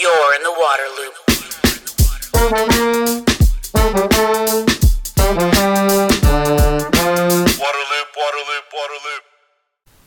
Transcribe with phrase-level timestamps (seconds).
[0.00, 1.14] You're in the water loop.
[7.58, 9.22] Waterloop, Waterloop, Waterloop.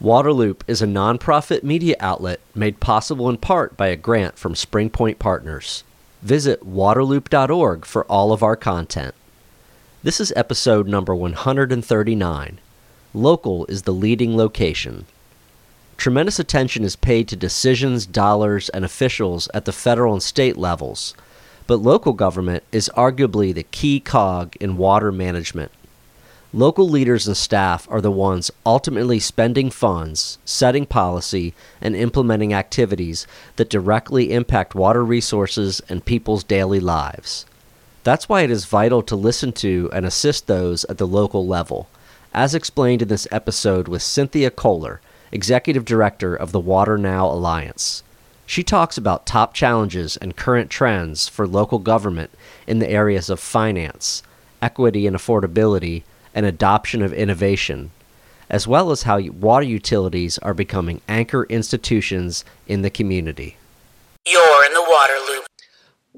[0.02, 5.20] Waterloop is a nonprofit media outlet made possible in part by a grant from Springpoint
[5.20, 5.84] Partners.
[6.22, 9.14] Visit waterloop.org for all of our content.
[10.04, 12.60] This is episode number 139.
[13.14, 15.06] Local is the leading location.
[16.02, 21.14] Tremendous attention is paid to decisions, dollars, and officials at the federal and state levels,
[21.68, 25.72] but local government is arguably the key cog in water management.
[26.56, 33.28] Local leaders and staff are the ones ultimately spending funds, setting policy, and implementing activities
[33.58, 37.46] that directly impact water resources and people's daily lives.
[38.04, 41.90] That's why it is vital to listen to and assist those at the local level,
[42.34, 44.98] as explained in this episode with Cynthia Koehler,
[45.32, 48.04] Executive Director of the WaterNow Alliance.
[48.46, 52.32] She talks about top challenges and current trends for local government
[52.68, 54.24] in the areas of finance,
[54.62, 56.04] equity and affordability,
[56.36, 57.92] and adoption of innovation,
[58.50, 63.56] as well as how water utilities are becoming anchor institutions in the community.
[64.28, 65.46] You're in the water loop.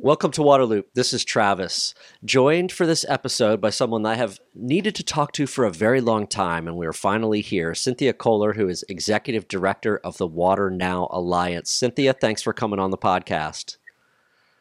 [0.03, 0.83] Welcome to Waterloop.
[0.95, 5.47] This is Travis, joined for this episode by someone I have needed to talk to
[5.47, 7.73] for a very long time, and we are finally here.
[7.73, 11.71] Cynthia Koehler, who is Executive Director of the WaterNow Alliance.
[11.71, 13.77] Cynthia, thanks for coming on the podcast.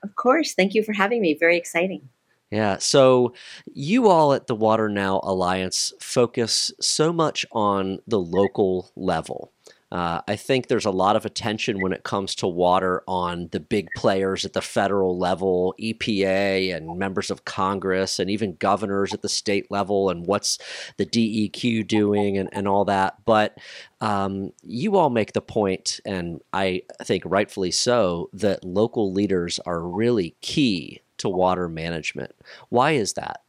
[0.05, 0.55] Of course.
[0.55, 1.35] Thank you for having me.
[1.35, 2.09] Very exciting.
[2.53, 3.35] Yeah, so
[3.75, 9.51] you all at the WaterNow Alliance focus so much on the local level.
[9.93, 13.61] Uh, I think there's a lot of attention when it comes to water on the
[13.61, 19.21] big players at the federal level, EPA and members of Congress, and even governors at
[19.21, 20.57] the state level, and what's
[20.97, 23.23] the DEQ doing and, and all that.
[23.27, 23.59] But
[24.01, 29.83] um, you all make the point, and I think rightfully so, that local leaders are
[29.83, 32.35] really key to water management.
[32.71, 33.42] Why is that?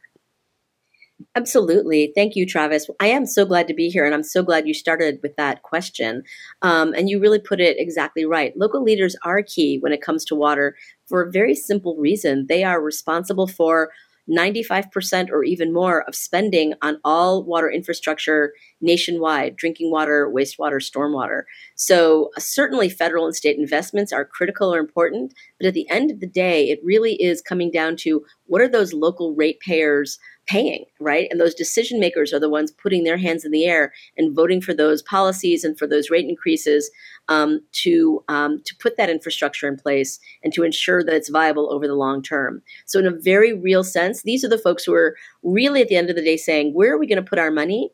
[1.36, 2.12] Absolutely.
[2.14, 2.88] Thank you, Travis.
[3.00, 5.62] I am so glad to be here, and I'm so glad you started with that
[5.62, 6.22] question.
[6.62, 8.56] Um, and you really put it exactly right.
[8.56, 12.46] Local leaders are key when it comes to water for a very simple reason.
[12.48, 13.90] They are responsible for
[14.28, 18.52] 95% or even more of spending on all water infrastructure
[18.84, 21.42] nationwide drinking water, wastewater, stormwater.
[21.74, 25.34] So, uh, certainly, federal and state investments are critical or important.
[25.58, 28.68] But at the end of the day, it really is coming down to what are
[28.68, 31.28] those local ratepayers paying, right?
[31.30, 34.60] And those decision makers are the ones putting their hands in the air and voting
[34.60, 36.90] for those policies and for those rate increases
[37.28, 41.72] um, to um, to put that infrastructure in place and to ensure that it's viable
[41.72, 42.62] over the long term.
[42.86, 45.96] So, in a very real sense, these are the folks who are really at the
[45.96, 47.90] end of the day saying, where are we going to put our money?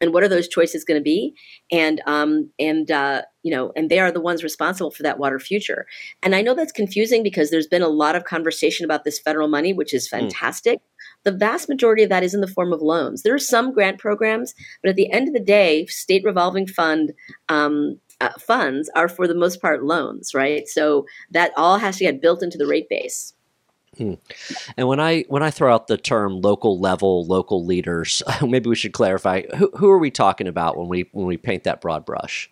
[0.00, 1.34] And what are those choices going to be?
[1.70, 5.38] And um, and uh, you know and they are the ones responsible for that water
[5.38, 5.86] future.
[6.22, 9.48] And i know that's confusing because there's been a lot of conversation about this federal
[9.48, 10.78] money which is fantastic.
[10.78, 10.82] Mm.
[11.24, 13.22] the vast majority of that is in the form of loans.
[13.22, 17.12] There are some grant programs but at the end of the day state revolving fund
[17.48, 20.66] um, uh, funds are for the most part loans right?
[20.68, 23.32] So that all has to get built into the rate base
[23.98, 24.14] Hmm.
[24.76, 28.76] And when I when I throw out the term local level, local leaders, maybe we
[28.76, 32.06] should clarify who, who are we talking about when we when we paint that broad
[32.06, 32.48] brush?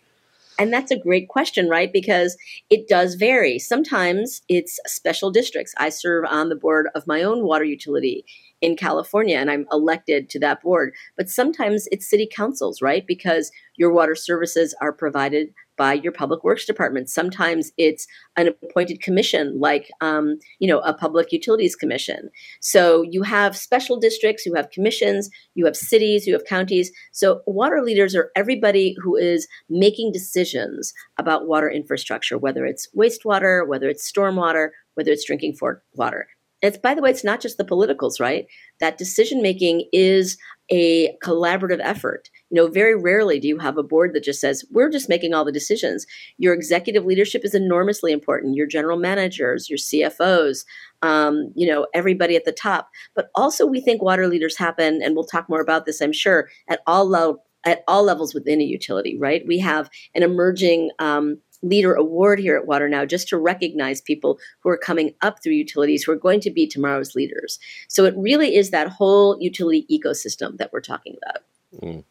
[0.59, 1.93] And that's a great question, right?
[1.93, 2.35] Because
[2.69, 3.59] it does vary.
[3.59, 5.73] Sometimes it's special districts.
[5.77, 8.25] I serve on the board of my own water utility
[8.59, 10.95] in California and I'm elected to that board.
[11.15, 13.05] But sometimes it's city councils, right?
[13.05, 17.09] Because your water services are provided by your public works department.
[17.09, 22.29] Sometimes it's an appointed commission, like um, you know a public utilities commission.
[22.59, 26.91] So you have special districts, you have commissions, you have cities, you have counties.
[27.11, 33.67] So water leaders are everybody who is making decisions about water infrastructure, whether it's wastewater,
[33.67, 35.55] whether it's stormwater, whether it's drinking
[35.93, 36.27] water.
[36.61, 38.47] It's by the way, it's not just the politicals, right?
[38.79, 40.37] That decision making is
[40.71, 42.29] a collaborative effort.
[42.49, 45.33] You know, very rarely do you have a board that just says, we're just making
[45.33, 46.05] all the decisions.
[46.37, 48.55] Your executive leadership is enormously important.
[48.55, 50.65] Your general managers, your CFOs,
[51.01, 52.89] um, you know, everybody at the top.
[53.15, 56.49] But also, we think water leaders happen, and we'll talk more about this, I'm sure,
[56.69, 57.39] at all levels.
[57.65, 59.43] At all levels within a utility, right?
[59.45, 64.69] We have an emerging um, leader award here at WaterNow just to recognize people who
[64.69, 67.59] are coming up through utilities who are going to be tomorrow's leaders.
[67.87, 71.43] So it really is that whole utility ecosystem that we're talking about.
[71.75, 72.03] Mm.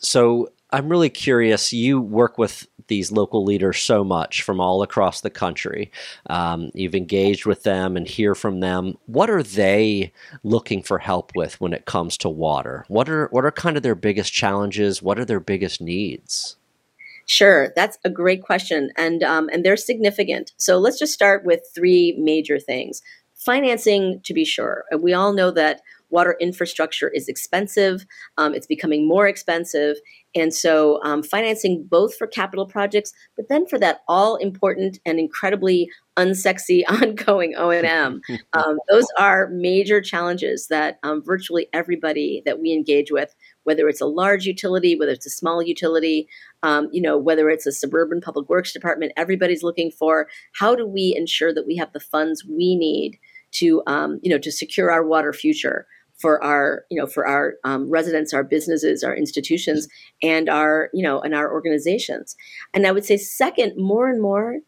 [0.00, 1.72] So I'm really curious.
[1.72, 5.90] You work with these local leaders so much from all across the country.
[6.28, 8.96] Um, you've engaged with them and hear from them.
[9.06, 10.12] What are they
[10.42, 12.84] looking for help with when it comes to water?
[12.88, 15.02] What are what are kind of their biggest challenges?
[15.02, 16.56] What are their biggest needs?
[17.26, 20.52] Sure, that's a great question, and um, and they're significant.
[20.56, 23.02] So let's just start with three major things.
[23.38, 25.80] Financing, to be sure, we all know that
[26.10, 28.04] water infrastructure is expensive.
[28.36, 29.96] Um, it's becoming more expensive,
[30.34, 35.18] and so um, financing both for capital projects, but then for that all important and
[35.18, 38.20] incredibly unsexy ongoing O&M.
[38.52, 44.00] Um, those are major challenges that um, virtually everybody that we engage with, whether it's
[44.00, 46.28] a large utility, whether it's a small utility,
[46.62, 50.86] um, you know, whether it's a suburban public works department, everybody's looking for how do
[50.86, 53.18] we ensure that we have the funds we need
[53.52, 55.86] to, um, you know, to secure our water future
[56.18, 59.86] for our you know for our um, residents our businesses our institutions
[60.20, 62.34] and our you know and our organizations.
[62.74, 64.58] And i would say second more and more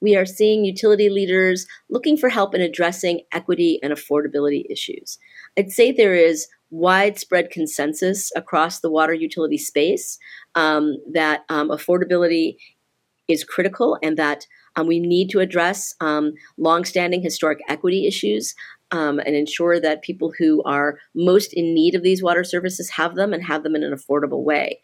[0.00, 5.18] we are seeing utility leaders looking for help in addressing equity and affordability issues.
[5.58, 10.18] I'd say there is widespread consensus across the water utility space
[10.54, 12.56] um, that um, affordability
[13.28, 14.46] is critical and that
[14.76, 18.54] um, we need to address um, longstanding historic equity issues
[18.92, 23.14] um, and ensure that people who are most in need of these water services have
[23.14, 24.80] them and have them in an affordable way.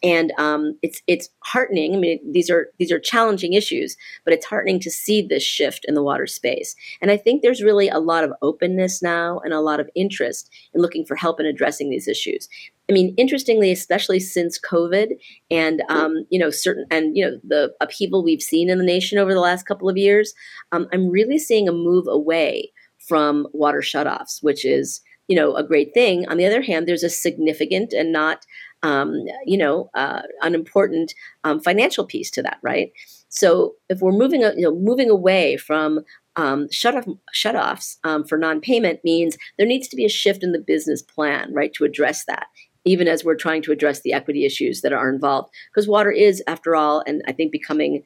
[0.00, 1.92] And um, it's it's heartening.
[1.92, 5.84] I mean, these are these are challenging issues, but it's heartening to see this shift
[5.88, 6.76] in the water space.
[7.02, 10.50] And I think there's really a lot of openness now and a lot of interest
[10.72, 12.48] in looking for help in addressing these issues.
[12.88, 15.18] I mean, interestingly, especially since COVID
[15.50, 19.18] and um, you know certain and you know the upheaval we've seen in the nation
[19.18, 20.32] over the last couple of years,
[20.72, 25.64] um, I'm really seeing a move away from water shutoffs, which is you know a
[25.64, 26.26] great thing.
[26.28, 28.46] On the other hand, there's a significant and not
[28.82, 29.12] um,
[29.44, 31.14] you know uh, an important
[31.44, 32.90] um, financial piece to that, right?
[33.28, 36.00] So if we're moving you know moving away from
[36.36, 37.04] um, shut off
[37.34, 41.52] shutoffs um, for non-payment means there needs to be a shift in the business plan,
[41.52, 42.46] right, to address that.
[42.92, 46.42] Even as we're trying to address the equity issues that are involved, because water is,
[46.46, 48.02] after all, and I think becoming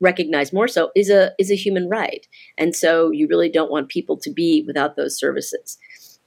[0.00, 2.26] recognized more so is a is a human right.
[2.56, 5.78] And so you really don't want people to be without those services.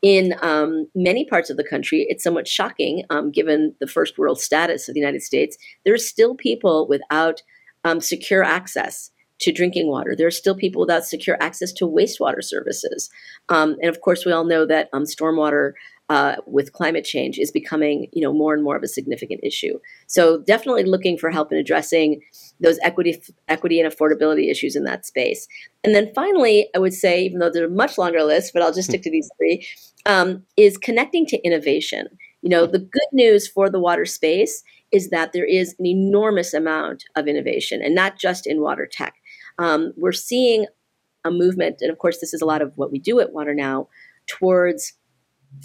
[0.02, 4.40] In um, many parts of the country it's somewhat shocking um, given the first world
[4.42, 7.44] status of the united states There are still people without
[7.84, 9.12] um, secure access
[9.42, 10.16] to drinking water.
[10.16, 13.10] There are still people without secure access to wastewater services.
[13.50, 15.74] Um, and of course we all know that um, stormwater
[16.12, 19.80] uh, with climate change is becoming you know more and more of a significant issue.
[20.08, 22.20] So definitely looking for help in addressing
[22.60, 25.48] those equity equity and affordability issues in that space.
[25.86, 28.74] And then finally, I would say, even though there's a much longer list, but I'll
[28.74, 29.66] just stick to these three,
[30.06, 32.08] um, is connecting to innovation.
[32.42, 36.54] You know, the good news for the water space is that there is an enormous
[36.54, 39.14] amount of innovation, and not just in water tech.
[39.60, 40.66] Um, we're seeing
[41.24, 43.88] a movement, and of course, this is a lot of what we do at WaterNow,
[44.28, 44.94] towards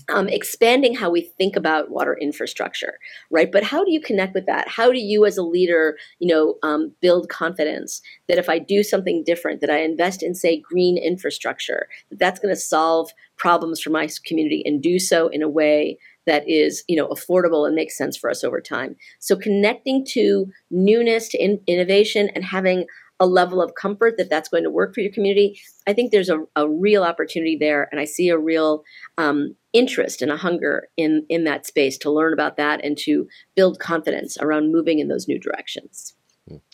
[0.08, 2.98] um, expanding how we think about water infrastructure,
[3.30, 3.50] right?
[3.50, 4.68] But how do you connect with that?
[4.68, 8.82] How do you, as a leader, you know, um, build confidence that if I do
[8.82, 13.80] something different, that I invest in, say, green infrastructure, that that's going to solve problems
[13.80, 17.74] for my community and do so in a way that is, you know, affordable and
[17.74, 18.96] makes sense for us over time.
[19.20, 22.86] So connecting to newness, to in- innovation, and having
[23.18, 26.28] a level of comfort that that's going to work for your community, I think there's
[26.28, 28.82] a, a real opportunity there, and I see a real
[29.16, 33.26] um, interest and a hunger in in that space to learn about that and to
[33.54, 36.14] build confidence around moving in those new directions.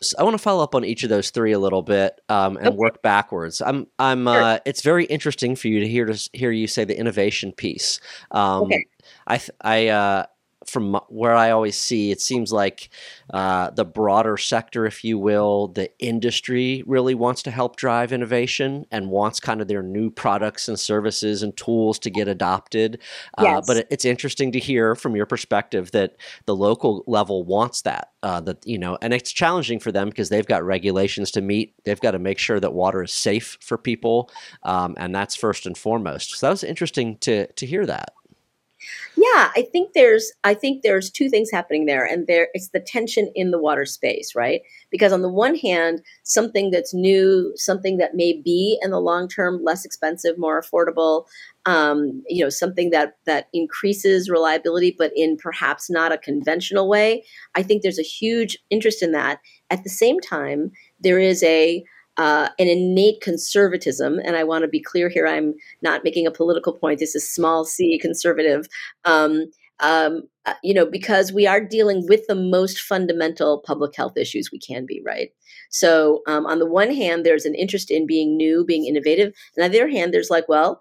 [0.03, 2.59] So I want to follow up on each of those three a little bit um,
[2.59, 2.77] and okay.
[2.77, 3.63] work backwards.
[3.63, 4.27] I'm, I'm.
[4.27, 4.43] Sure.
[4.43, 7.99] Uh, it's very interesting for you to hear to hear you say the innovation piece.
[8.33, 8.85] Um, okay.
[9.27, 10.27] I, I, uh,
[10.67, 12.89] from where I always see, it seems like
[13.33, 18.87] uh, the broader sector, if you will, the industry really wants to help drive innovation
[18.91, 23.01] and wants kind of their new products and services and tools to get adopted.
[23.39, 23.67] Uh, yes.
[23.67, 26.17] but it's interesting to hear from your perspective that
[26.47, 28.11] the local level wants that.
[28.23, 31.75] Uh, that you know, and it's challenging for them because they've got regulations to meet.
[31.85, 34.31] They've got to make sure that water is safe for people,
[34.63, 36.37] um, and that's first and foremost.
[36.37, 38.13] So that was interesting to to hear that.
[39.23, 42.81] Yeah, I think there's I think there's two things happening there and there it's the
[42.81, 44.63] tension in the water space, right?
[44.91, 49.29] Because on the one hand, something that's new, something that may be in the long
[49.29, 51.27] term less expensive, more affordable,
[51.67, 57.23] um, you know, something that that increases reliability but in perhaps not a conventional way.
[57.55, 59.39] I think there's a huge interest in that.
[59.71, 61.85] At the same time, there is a
[62.17, 65.27] uh, an innate conservatism, and I want to be clear here.
[65.27, 66.99] I'm not making a political point.
[66.99, 68.67] This is small c conservative.
[69.05, 69.47] Um,
[69.81, 74.51] um, uh, you know, because we are dealing with the most fundamental public health issues
[74.53, 75.31] we can be, right?
[75.71, 79.65] So, um, on the one hand, there's an interest in being new, being innovative, and
[79.65, 80.81] on the other hand, there's like, well,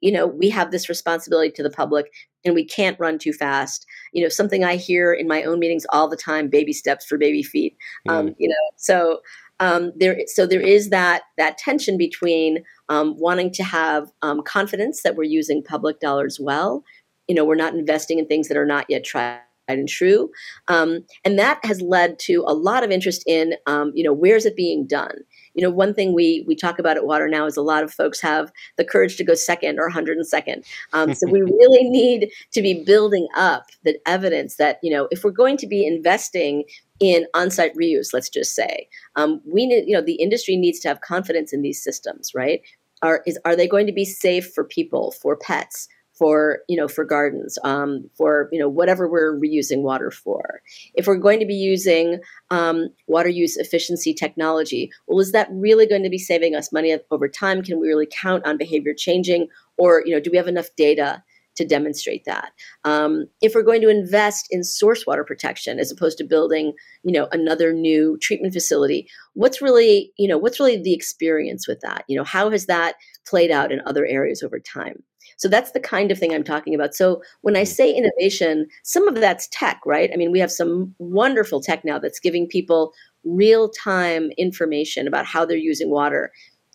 [0.00, 2.06] you know, we have this responsibility to the public
[2.44, 3.84] and we can't run too fast.
[4.12, 7.18] You know, something I hear in my own meetings all the time: baby steps for
[7.18, 7.76] baby feet.
[8.08, 9.20] Um, you know, so
[9.60, 15.02] um, there, so there is that that tension between um, wanting to have um, confidence
[15.02, 16.82] that we're using public dollars well.
[17.28, 20.30] You know, we're not investing in things that are not yet tried and true,
[20.66, 24.44] um, and that has led to a lot of interest in, um, you know, where's
[24.44, 25.14] it being done?
[25.54, 28.20] you know, one thing we we talk about at WaterNow is a lot of folks
[28.20, 30.64] have the courage to go second or 102nd.
[30.92, 35.24] Um, so we really need to be building up the evidence that you know if
[35.24, 36.64] we're going to be investing
[37.00, 40.88] in on-site reuse, let's just say, um, we need you know the industry needs to
[40.88, 42.60] have confidence in these systems, right?
[43.02, 45.88] Are is are they going to be safe for people, for pets?
[46.20, 50.60] for you know for gardens um, for you know whatever we're reusing water for
[50.92, 55.86] if we're going to be using um, water use efficiency technology well is that really
[55.86, 59.48] going to be saving us money over time can we really count on behavior changing
[59.78, 61.22] or you know do we have enough data
[61.56, 62.52] to demonstrate that
[62.84, 67.12] um, if we're going to invest in source water protection as opposed to building you
[67.12, 72.04] know another new treatment facility what's really you know what's really the experience with that
[72.08, 72.94] you know how has that
[73.26, 75.02] played out in other areas over time
[75.40, 76.94] so that's the kind of thing I'm talking about.
[76.94, 80.10] So when I say innovation, some of that's tech, right?
[80.12, 82.92] I mean, we have some wonderful tech now that's giving people
[83.24, 86.30] real time information about how they're using water.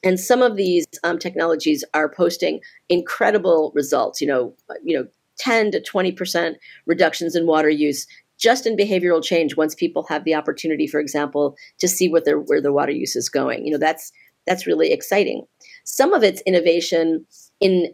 [0.05, 5.07] And some of these um, technologies are posting incredible results, you know, you know,
[5.37, 8.07] 10 to 20% reductions in water use
[8.37, 12.39] just in behavioral change once people have the opportunity, for example, to see what their
[12.39, 13.65] where their water use is going.
[13.65, 14.11] You know, that's
[14.45, 15.45] that's really exciting.
[15.83, 17.25] Some of it's innovation
[17.59, 17.93] in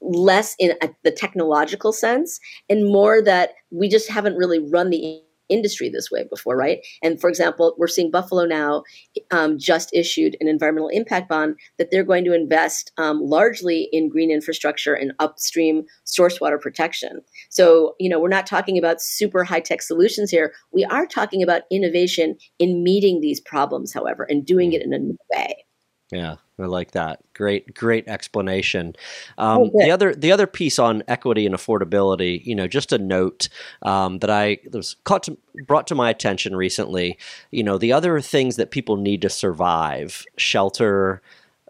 [0.00, 5.20] less in a, the technological sense and more that we just haven't really run the
[5.48, 6.84] industry this way before, right?
[7.02, 8.82] And for example, we're seeing Buffalo now
[9.30, 14.08] um, just issued an environmental impact bond that they're going to invest um, largely in
[14.08, 17.20] green infrastructure and upstream source water protection.
[17.48, 20.52] So, you know, we're not talking about super high tech solutions here.
[20.72, 24.98] We are talking about innovation in meeting these problems, however, and doing it in a
[24.98, 25.64] new way.
[26.12, 27.20] Yeah, I like that.
[27.34, 28.96] Great, great explanation.
[29.36, 32.98] Um, oh, the other, the other piece on equity and affordability, you know, just a
[32.98, 33.50] note
[33.82, 35.36] um, that I that was caught to,
[35.66, 37.18] brought to my attention recently.
[37.50, 41.20] You know, the other things that people need to survive: shelter,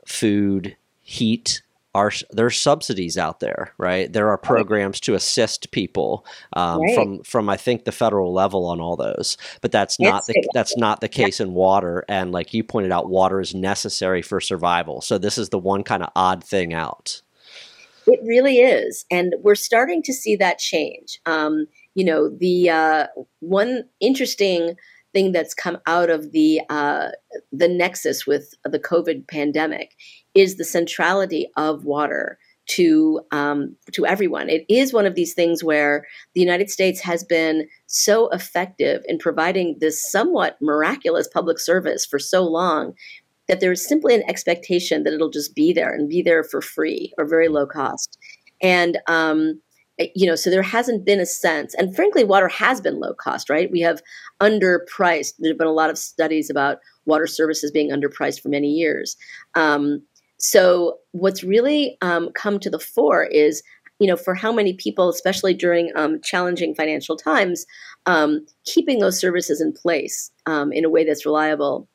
[0.04, 1.62] food, heat,
[1.96, 4.12] are there's subsidies out there, right?
[4.12, 6.94] There are programs to assist people um, right.
[6.94, 10.76] from from I think the federal level on all those, but that's not the, that's
[10.76, 12.04] not the case in water.
[12.06, 15.00] And like you pointed out, water is necessary for survival.
[15.00, 17.22] So this is the one kind of odd thing out.
[18.06, 21.18] It really is, and we're starting to see that change.
[21.24, 23.06] Um, you know, the uh,
[23.40, 24.76] one interesting
[25.14, 27.08] thing that's come out of the uh,
[27.50, 29.92] the nexus with the COVID pandemic
[30.36, 34.48] is the centrality of water to um, to everyone.
[34.48, 39.18] It is one of these things where the United States has been so effective in
[39.18, 42.92] providing this somewhat miraculous public service for so long
[43.48, 46.60] that there is simply an expectation that it'll just be there and be there for
[46.60, 48.18] free or very low cost.
[48.60, 49.60] And um,
[50.14, 53.48] you know, so there hasn't been a sense, and frankly, water has been low cost,
[53.48, 53.70] right?
[53.70, 54.02] We have
[54.40, 55.34] underpriced.
[55.38, 59.16] There have been a lot of studies about water services being underpriced for many years.
[59.54, 60.02] Um,
[60.38, 63.62] so what's really um, come to the fore is
[63.98, 67.66] you know for how many people especially during um, challenging financial times
[68.06, 71.88] um, keeping those services in place um, in a way that's reliable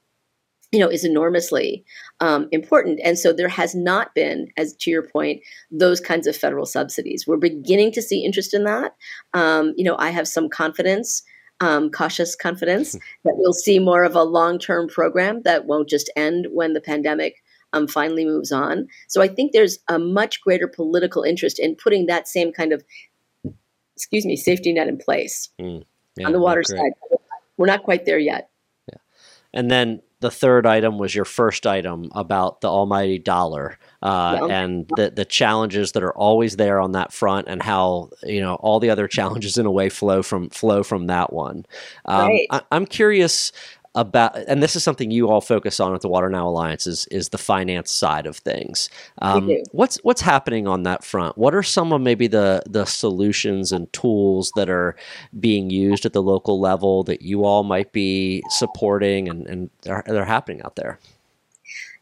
[0.72, 1.84] you know is enormously
[2.22, 3.00] um, important.
[3.04, 7.26] And so there has not been as to your point those kinds of federal subsidies.
[7.28, 8.96] We're beginning to see interest in that.
[9.34, 11.24] Um, you know i have some confidence
[11.62, 16.48] um, cautious confidence that we'll see more of a long-term program that won't just end
[16.52, 17.36] when the pandemic
[17.74, 18.88] um, finally moves on.
[19.08, 22.84] So I think there's a much greater political interest in putting that same kind of,
[23.96, 25.84] excuse me, safety net in place mm,
[26.18, 26.92] yeah, on the water side.
[27.58, 28.50] We're not quite there yet.
[28.88, 29.00] Yeah.
[29.54, 34.62] And then the third item was your first item about the almighty dollar uh, yeah.
[34.62, 38.56] and the the challenges that are always there on that front, and how you know
[38.56, 41.66] all the other challenges in a way flow from flow from that one.
[42.06, 42.48] Um, right.
[42.52, 43.52] I, am curious
[43.94, 47.06] about and this is something you all focus on at the water now alliance is,
[47.12, 48.90] is the finance side of things.
[49.22, 51.38] Um, what's what's happening on that front?
[51.38, 54.96] What are some of maybe the the solutions and tools that are
[55.40, 60.04] being used at the local level that you all might be supporting and, and they're,
[60.08, 61.00] they're happening out there?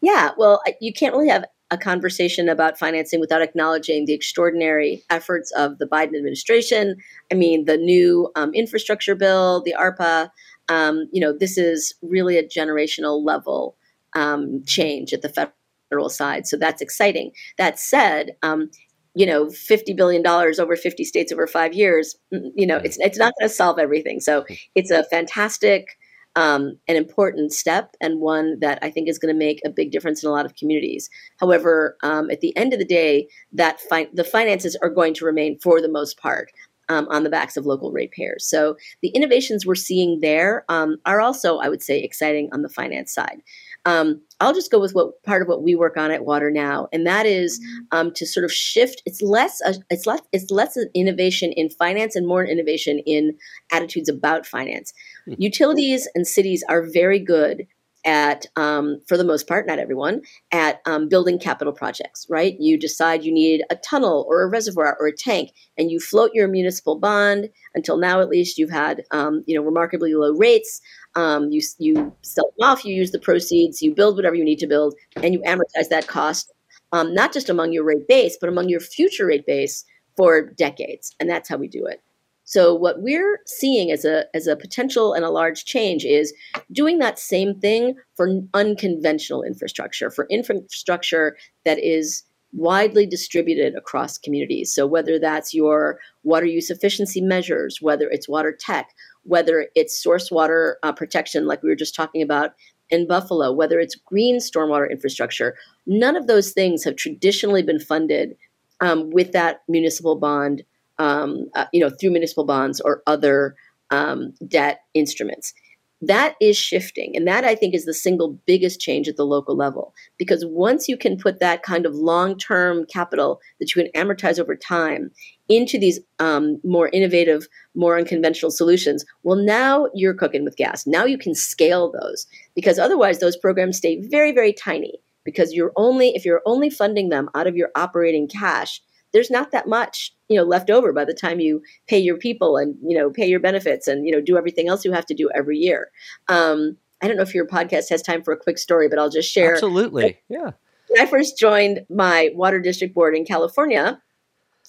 [0.02, 5.52] Yeah well you can't really have a conversation about financing without acknowledging the extraordinary efforts
[5.52, 6.96] of the Biden administration.
[7.32, 10.32] I mean, the new um, infrastructure bill, the ARPA,
[10.70, 13.76] um, you know, this is really a generational level
[14.16, 15.52] um, change at the
[15.90, 16.48] federal side.
[16.48, 17.32] So that's exciting.
[17.58, 18.70] That said, um,
[19.16, 22.16] you know, fifty billion dollars over fifty states over five years.
[22.34, 24.20] mm, You know, it's it's not going to solve everything.
[24.20, 24.46] So
[24.76, 25.98] it's a fantastic
[26.36, 29.92] um, an important step and one that I think is going to make a big
[29.92, 31.10] difference in a lot of communities.
[31.38, 35.26] However, um, at the end of the day, that fi- the finances are going to
[35.26, 36.52] remain for the most part.
[36.90, 38.50] Um, on the backs of local ratepayers.
[38.50, 42.70] So the innovations we're seeing there um, are also, I would say, exciting on the
[42.70, 43.44] finance side.
[43.86, 47.06] Um, I'll just go with what part of what we work on at WaterNow, and
[47.06, 47.60] that is
[47.92, 49.02] um, to sort of shift.
[49.06, 53.00] It's less a, it's less it's less an innovation in finance and more an innovation
[53.06, 53.38] in
[53.72, 54.94] attitudes about finance.
[55.38, 57.68] Utilities and cities are very good
[58.06, 62.26] at, um, for the most part, not everyone, at um, building capital projects.
[62.30, 62.56] Right?
[62.60, 66.32] You decide you need a tunnel or a reservoir or a tank, and you float
[66.34, 67.50] your municipal bond.
[67.76, 70.82] Until now, at least, you've had um, you know remarkably low rates.
[71.16, 74.60] Um, you you sell them off, you use the proceeds, you build whatever you need
[74.60, 76.52] to build, and you amortize that cost
[76.92, 79.86] um, not just among your rate base, but among your future rate base
[80.18, 81.16] for decades.
[81.20, 82.02] And that's how we do it.
[82.50, 86.34] So what we're seeing as a as a potential and a large change is
[86.72, 94.74] doing that same thing for unconventional infrastructure, for infrastructure that is widely distributed across communities.
[94.74, 100.32] So whether that's your water use efficiency measures, whether it's water tech, whether it's source
[100.32, 102.56] water uh, protection, like we were just talking about
[102.90, 108.36] in Buffalo, whether it's green stormwater infrastructure, none of those things have traditionally been funded
[108.82, 110.64] um, with that municipal bond,
[111.00, 113.56] um, uh, you know, through municipal bonds or other
[113.90, 115.54] um, debt instruments.
[116.02, 119.58] That is shifting, and that I think is the single biggest change at the local
[119.58, 119.94] level.
[120.18, 124.56] Because once you can put that kind of long-term capital that you can amortize over
[124.56, 125.12] time
[125.50, 130.88] into these um, more innovative, more unconventional solutions, well, now you're cooking with gas.
[130.88, 135.74] Now you can scale those because otherwise those programs stay very, very tiny because you're
[135.76, 140.14] only if you're only funding them out of your operating cash, there's not that much
[140.30, 143.28] you know left over by the time you pay your people and you know pay
[143.28, 145.92] your benefits and you know do everything else you have to do every year.
[146.28, 149.10] Um, I don't know if your podcast has time for a quick story, but I'll
[149.10, 149.54] just share.
[149.54, 150.20] Absolutely.
[150.30, 150.52] Yeah.
[150.88, 154.02] When I first joined my water district board in California,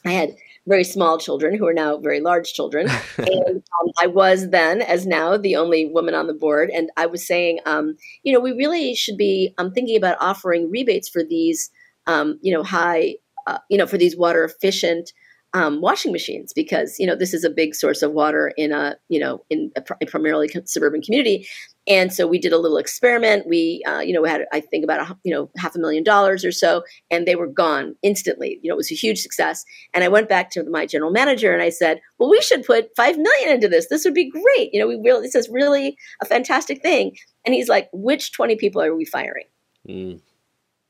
[0.05, 2.89] I had very small children who are now very large children.
[3.17, 6.71] and um, I was then, as now, the only woman on the board.
[6.71, 10.71] And I was saying, um, you know, we really should be um, thinking about offering
[10.71, 11.71] rebates for these,
[12.07, 15.13] um, you know, high, uh, you know, for these water efficient
[15.53, 18.97] um, washing machines because you know this is a big source of water in a
[19.09, 21.47] you know in a, pr- a primarily suburban community.
[21.89, 23.47] And so we did a little experiment.
[23.49, 26.05] We uh, you know we had i think about a, you know half a million
[26.05, 28.61] dollars or so and they were gone instantly.
[28.63, 29.65] You know it was a huge success.
[29.93, 32.91] And i went back to my general manager and i said well we should put
[32.97, 33.89] five million into this.
[33.89, 34.71] This would be great.
[34.73, 37.17] You know we really this is really a fantastic thing.
[37.45, 39.47] And he's like which 20 people are we firing?
[39.89, 40.21] Mm.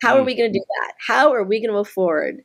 [0.02, 0.26] how are Mm.
[0.26, 0.92] we going to do that?
[1.06, 2.42] How are we going to afford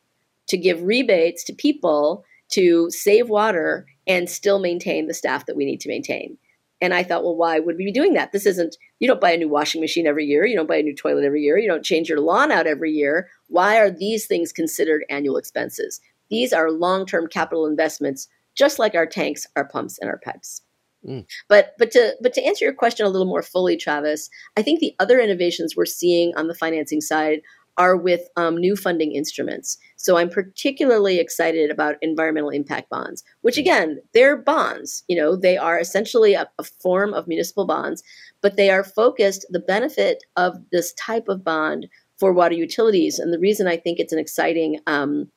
[0.47, 5.65] to give rebates to people to save water and still maintain the staff that we
[5.65, 6.38] need to maintain.
[6.81, 8.31] And I thought, well, why would we be doing that?
[8.31, 10.45] This isn't, you don't buy a new washing machine every year.
[10.45, 11.58] You don't buy a new toilet every year.
[11.58, 13.29] You don't change your lawn out every year.
[13.47, 16.01] Why are these things considered annual expenses?
[16.29, 20.62] These are long term capital investments, just like our tanks, our pumps, and our pipes.
[21.08, 21.25] Mm.
[21.47, 24.79] But but to but to answer your question a little more fully, Travis, I think
[24.79, 27.41] the other innovations we're seeing on the financing side
[27.77, 29.77] are with um, new funding instruments.
[29.97, 35.03] So I'm particularly excited about environmental impact bonds, which again, they're bonds.
[35.07, 38.03] You know, they are essentially a, a form of municipal bonds,
[38.41, 39.45] but they are focused.
[39.49, 43.99] The benefit of this type of bond for water utilities, and the reason I think
[43.99, 45.29] it's an exciting um,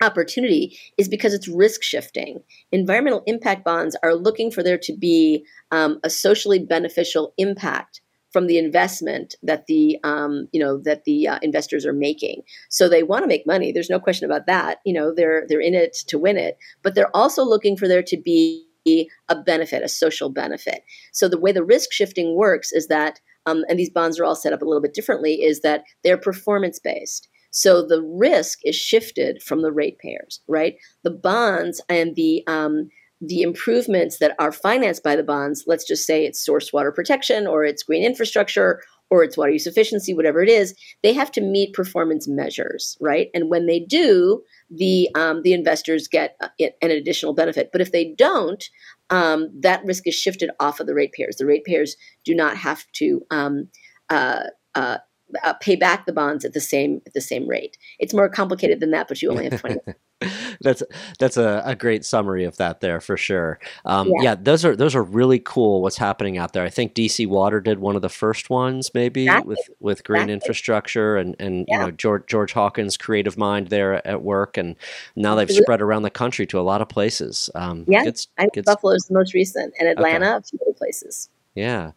[0.00, 2.42] opportunity is because it's risk shifting.
[2.72, 8.00] Environmental impact bonds are looking for there to be um, a socially beneficial impact
[8.38, 12.42] from the investment that the um, you know that the uh, investors are making.
[12.68, 13.72] So they want to make money.
[13.72, 14.78] There's no question about that.
[14.84, 18.02] You know they're they're in it to win it, but they're also looking for there
[18.04, 20.84] to be a benefit, a social benefit.
[21.10, 24.36] So the way the risk shifting works is that, um, and these bonds are all
[24.36, 27.28] set up a little bit differently, is that they're performance based.
[27.50, 30.76] So the risk is shifted from the ratepayers, right?
[31.02, 32.88] The bonds and the um,
[33.20, 37.46] the improvements that are financed by the bonds, let's just say it's source water protection
[37.46, 41.40] or it's green infrastructure or it's water use efficiency, whatever it is, they have to
[41.40, 43.28] meet performance measures, right?
[43.32, 46.48] And when they do, the um, the investors get uh,
[46.82, 47.70] an additional benefit.
[47.72, 48.62] But if they don't,
[49.10, 51.36] um, that risk is shifted off of the ratepayers.
[51.36, 53.68] The ratepayers do not have to um,
[54.10, 54.98] uh, uh,
[55.42, 57.78] uh, pay back the bonds at the same at the same rate.
[57.98, 59.80] It's more complicated than that, but you only have twenty.
[60.60, 60.82] that's
[61.18, 63.58] that's a, a great summary of that there for sure.
[63.84, 64.22] Um, yeah.
[64.22, 64.34] Yeah.
[64.34, 65.80] those are those are really cool.
[65.82, 66.64] What's happening out there?
[66.64, 69.48] I think DC Water did one of the first ones, maybe Exactly.
[69.50, 70.32] with with green Exactly.
[70.34, 74.74] infrastructure and and you know George George Hawkins' creative mind there at work, and
[75.16, 75.64] now they've Absolutely.
[75.64, 77.48] spread around the country to a lot of places.
[77.54, 80.58] Um, Yeah, good I think good Buffalo is the most recent, and Atlanta, a few
[80.62, 81.28] other places.
[81.54, 81.92] Yeah.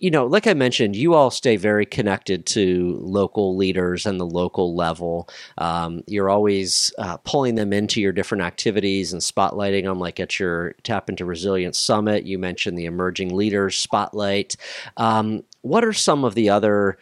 [0.00, 4.26] You know, like I mentioned, you all stay very connected to local leaders and the
[4.26, 5.28] local level.
[5.58, 10.38] Um, you're always uh, pulling them into your different activities and spotlighting them, like at
[10.38, 12.24] your Tap into Resilience Summit.
[12.24, 14.56] You mentioned the Emerging Leaders Spotlight.
[14.96, 16.96] Um, what are some of the other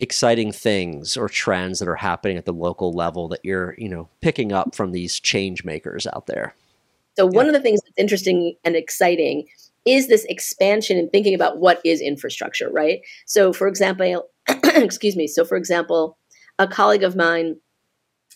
[0.00, 4.08] exciting things or trends that are happening at the local level that you're, you know,
[4.20, 6.56] picking up from these change makers out there?
[7.16, 9.46] So one of the things that's interesting and exciting
[9.86, 13.00] is this expansion in thinking about what is infrastructure, right?
[13.26, 15.26] So for example, excuse me.
[15.26, 16.18] So for example,
[16.58, 17.56] a colleague of mine,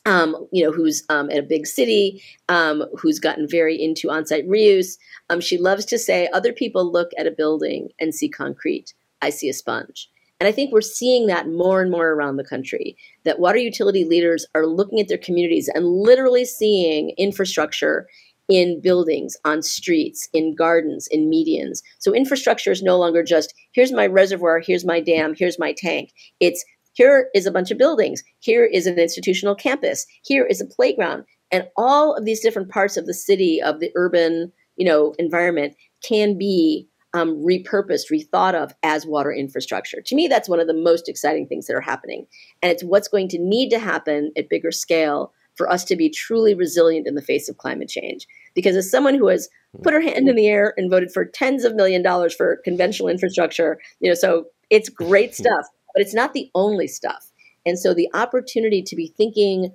[0.06, 4.48] um, you know, who's um, at a big city, um, who's gotten very into on-site
[4.48, 4.96] reuse,
[5.28, 8.94] um, she loves to say, "Other people look at a building and see concrete.
[9.20, 10.08] I see a sponge."
[10.38, 12.96] And I think we're seeing that more and more around the country.
[13.24, 18.08] That water utility leaders are looking at their communities and literally seeing infrastructure
[18.50, 21.82] in buildings, on streets, in gardens, in medians.
[22.00, 26.10] So infrastructure is no longer just here's my reservoir, here's my dam, here's my tank.
[26.40, 30.66] It's here is a bunch of buildings, here is an institutional campus, here is a
[30.66, 35.14] playground, and all of these different parts of the city of the urban, you know,
[35.18, 40.00] environment can be um, repurposed, rethought of as water infrastructure.
[40.04, 42.26] To me, that's one of the most exciting things that are happening,
[42.62, 46.08] and it's what's going to need to happen at bigger scale for us to be
[46.08, 48.26] truly resilient in the face of climate change.
[48.54, 49.46] Because as someone who has
[49.82, 53.10] put her hand in the air and voted for tens of million dollars for conventional
[53.10, 57.30] infrastructure, you know, so it's great stuff, but it's not the only stuff.
[57.66, 59.70] And so the opportunity to be thinking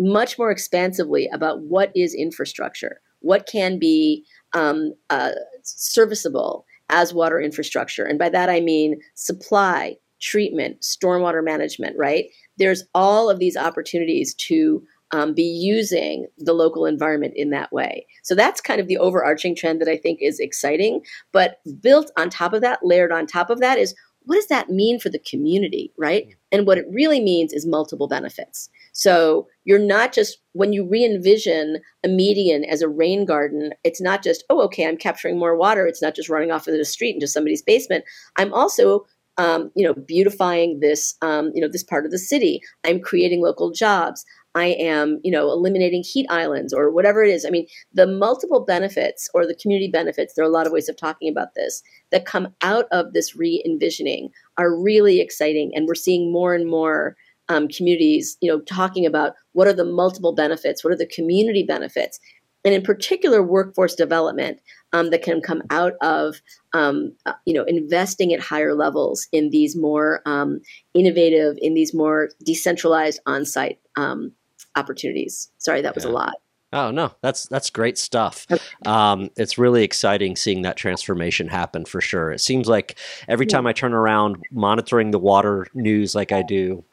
[0.00, 4.24] much more expansively about what is infrastructure, what can be
[4.54, 8.04] um, uh, serviceable as water infrastructure.
[8.04, 12.24] And by that I mean supply, treatment, stormwater management, right?
[12.56, 18.06] There's all of these opportunities to um, be using the local environment in that way.
[18.22, 21.02] So that's kind of the overarching trend that I think is exciting.
[21.32, 24.68] But built on top of that, layered on top of that, is what does that
[24.68, 26.28] mean for the community, right?
[26.52, 28.68] And what it really means is multiple benefits.
[28.92, 34.02] So you're not just, when you re envision a median as a rain garden, it's
[34.02, 35.86] not just, oh, okay, I'm capturing more water.
[35.86, 38.04] It's not just running off of the street into somebody's basement.
[38.36, 39.06] I'm also
[39.38, 42.60] um, you know, beautifying this, um, you know, this part of the city.
[42.84, 44.26] I'm creating local jobs.
[44.58, 47.44] I am, you know, eliminating heat islands or whatever it is.
[47.44, 50.88] I mean, the multiple benefits or the community benefits, there are a lot of ways
[50.88, 55.72] of talking about this, that come out of this re envisioning are really exciting.
[55.74, 57.16] And we're seeing more and more
[57.48, 61.62] um, communities, you know, talking about what are the multiple benefits, what are the community
[61.62, 62.20] benefits,
[62.64, 64.60] and in particular, workforce development
[64.92, 66.42] um, that can come out of,
[66.74, 70.60] um, uh, you know, investing at higher levels in these more um,
[70.92, 74.32] innovative, in these more decentralized on-site um,
[74.76, 75.50] opportunities.
[75.58, 76.34] Sorry, that was a lot.
[76.72, 78.46] Oh no, that's that's great stuff.
[78.84, 82.30] Um, it's really exciting seeing that transformation happen for sure.
[82.30, 86.84] It seems like every time I turn around monitoring the water news like I do,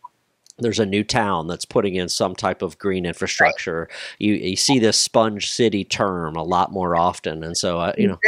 [0.58, 3.90] there's a new town that's putting in some type of green infrastructure.
[4.18, 8.08] You you see this sponge city term a lot more often, and so uh, you
[8.08, 8.20] know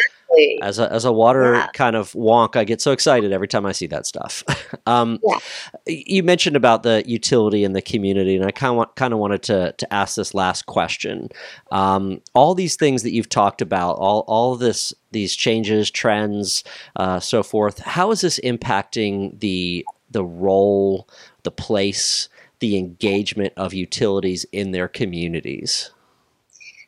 [0.62, 1.68] As a as a water Yeah.
[1.74, 4.44] kind of wonk, I get so excited every time I see that stuff.
[4.86, 5.40] um, Yeah.
[5.88, 9.44] You mentioned about the utility in the community, and I kind of kind of wanted
[9.44, 11.30] to to ask this last question.
[11.72, 16.64] Um, all these things that you've talked about, all all this these changes, trends,
[16.96, 17.80] uh, so forth.
[17.80, 21.08] How is this impacting the the role,
[21.44, 25.92] the place, the engagement of utilities in their communities?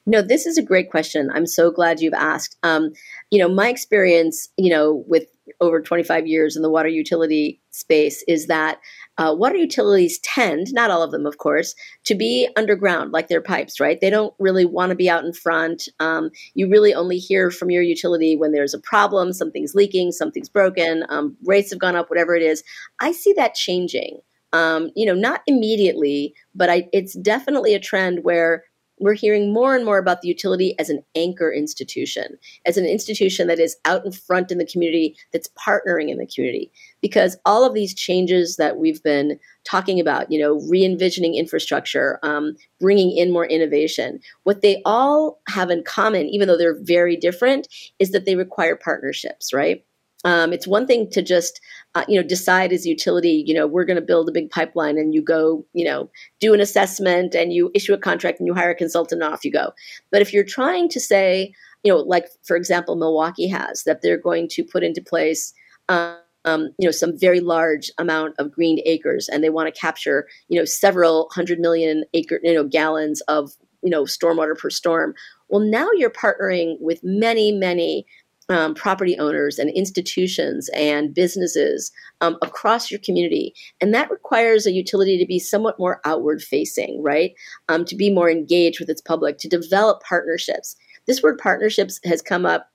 [0.09, 1.29] No, this is a great question.
[1.35, 2.57] I'm so glad you've asked.
[2.63, 2.93] Um,
[3.29, 5.27] you know, my experience, you know, with
[5.61, 8.79] over 25 years in the water utility space is that
[9.19, 13.41] uh, water utilities tend, not all of them, of course, to be underground, like their
[13.41, 14.01] pipes, right?
[14.01, 15.87] They don't really want to be out in front.
[15.99, 20.49] Um, you really only hear from your utility when there's a problem, something's leaking, something's
[20.49, 22.63] broken, um, rates have gone up, whatever it is.
[22.99, 24.21] I see that changing.
[24.53, 28.63] Um, you know, not immediately, but I, it's definitely a trend where
[28.99, 33.47] we're hearing more and more about the utility as an anchor institution, as an institution
[33.47, 36.71] that is out in front in the community, that's partnering in the community.
[37.01, 42.19] Because all of these changes that we've been talking about, you know, re envisioning infrastructure,
[42.23, 47.15] um, bringing in more innovation, what they all have in common, even though they're very
[47.15, 47.67] different,
[47.99, 49.83] is that they require partnerships, right?
[50.25, 51.61] Um, it's one thing to just
[51.95, 54.97] uh, you know decide as utility you know we're going to build a big pipeline
[54.97, 56.09] and you go you know
[56.41, 59.45] do an assessment and you issue a contract and you hire a consultant and off
[59.45, 59.71] you go.
[60.11, 61.53] But if you're trying to say
[61.83, 65.53] you know like for example milwaukee has that they're going to put into place
[65.87, 70.27] um, you know some very large amount of green acres and they want to capture
[70.47, 73.51] you know several hundred million acre you know gallons of
[73.81, 75.13] you know stormwater per storm.
[75.47, 78.05] Well now you're partnering with many many
[78.49, 83.53] um, property owners and institutions and businesses um, across your community.
[83.79, 87.33] And that requires a utility to be somewhat more outward facing, right?
[87.69, 90.75] Um, to be more engaged with its public, to develop partnerships.
[91.05, 92.69] This word partnerships has come up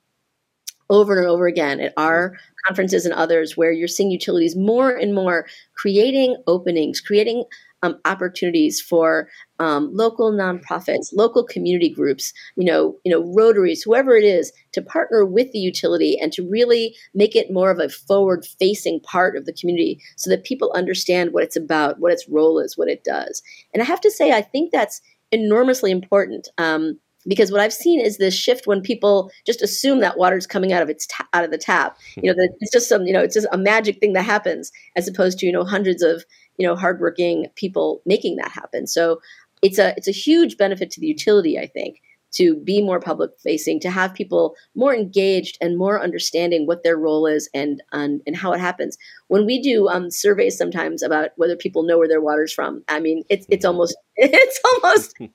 [0.89, 5.13] over and over again at our conferences and others where you're seeing utilities more and
[5.13, 7.43] more creating openings, creating
[7.81, 14.15] um, opportunities for um, local nonprofits, local community groups, you know, you know, Rotaries, whoever
[14.15, 17.89] it is, to partner with the utility and to really make it more of a
[17.89, 22.59] forward-facing part of the community, so that people understand what it's about, what its role
[22.59, 23.41] is, what it does.
[23.73, 26.47] And I have to say, I think that's enormously important.
[26.57, 30.71] Um, because what I've seen is this shift when people just assume that water's coming
[30.73, 31.97] out of its ta- out of the tap.
[32.15, 34.71] You know, that it's just some you know it's just a magic thing that happens,
[34.95, 36.23] as opposed to you know hundreds of
[36.57, 38.87] you know hardworking people making that happen.
[38.87, 39.19] So
[39.65, 41.99] it's a it's a huge benefit to the utility, I think,
[42.33, 46.97] to be more public facing, to have people more engaged and more understanding what their
[46.97, 48.95] role is and and, and how it happens.
[49.27, 52.99] When we do um, surveys sometimes about whether people know where their water's from, I
[52.99, 55.29] mean it's it's almost it's almost not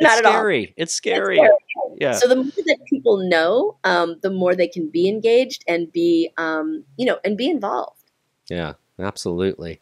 [0.00, 0.32] it's at all.
[0.32, 0.74] It's scary.
[0.76, 1.40] It's scary.
[2.00, 2.12] Yeah.
[2.12, 6.30] So the more that people know, um, the more they can be engaged and be,
[6.36, 8.02] um, you know, and be involved.
[8.50, 9.80] Yeah, absolutely.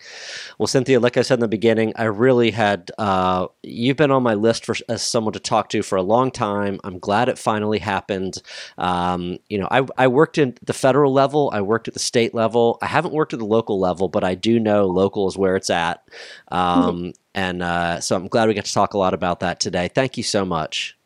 [0.58, 4.22] Well, Cynthia, like I said in the beginning, I really had uh, you've been on
[4.22, 6.80] my list for as someone to talk to for a long time.
[6.84, 8.42] I'm glad it finally happened.
[8.78, 12.34] Um, you know, I, I worked at the federal level, I worked at the state
[12.34, 12.78] level.
[12.82, 15.70] I haven't worked at the local level, but I do know local is where it's
[15.70, 16.02] at.
[16.48, 19.88] Um, And uh, so I'm glad we got to talk a lot about that today.
[19.92, 20.96] Thank you so much.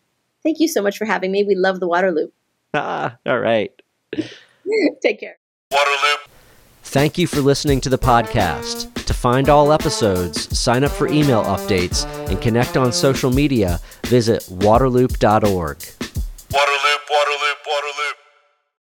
[0.43, 1.43] Thank you so much for having me.
[1.43, 2.33] We love the water loop.
[2.75, 3.73] Ah, all right.
[5.03, 5.39] Take care.
[5.73, 6.38] Waterloop.
[6.89, 8.95] Thank you for listening to the podcast.
[9.05, 14.45] To find all episodes, sign up for email updates, and connect on social media, visit
[14.45, 15.79] waterloop.org.
[15.79, 17.48] Waterloop, Waterloop.